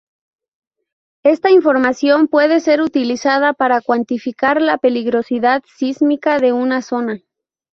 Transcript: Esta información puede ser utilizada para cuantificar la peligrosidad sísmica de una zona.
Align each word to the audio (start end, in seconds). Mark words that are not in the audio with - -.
Esta 1.21 1.51
información 1.51 2.27
puede 2.27 2.59
ser 2.59 2.81
utilizada 2.81 3.53
para 3.53 3.81
cuantificar 3.81 4.59
la 4.59 4.79
peligrosidad 4.79 5.61
sísmica 5.77 6.39
de 6.39 6.53
una 6.53 6.81
zona. 6.81 7.19